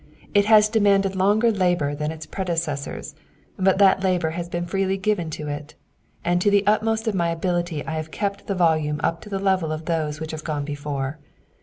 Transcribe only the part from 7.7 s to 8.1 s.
I have